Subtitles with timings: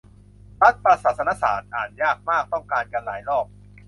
[0.61, 3.45] รัฐประศาสนศาตร์ อ่านยากมาก ต้องการกันหลายรอบ